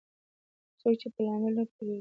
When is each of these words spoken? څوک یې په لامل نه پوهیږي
څوک 0.79 0.99
یې 1.03 1.09
په 1.15 1.19
لامل 1.25 1.53
نه 1.57 1.63
پوهیږي 1.71 1.89